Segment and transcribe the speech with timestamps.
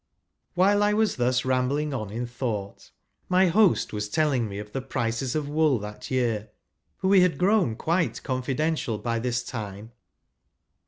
[0.55, 2.89] While I was thus rambling on in thought,
[3.29, 6.49] my host was telling me of the prices of wool that year,
[6.97, 8.97] for we h.ad grown quite confidential!
[8.97, 9.91] by this time.